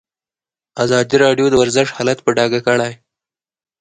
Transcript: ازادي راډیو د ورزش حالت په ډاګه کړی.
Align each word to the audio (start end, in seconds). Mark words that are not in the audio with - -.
ازادي 0.83 1.15
راډیو 1.23 1.45
د 1.49 1.55
ورزش 1.61 1.87
حالت 1.97 2.19
په 2.23 2.31
ډاګه 2.37 2.59
کړی. 2.67 2.93